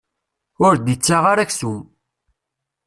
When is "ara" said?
1.31-1.41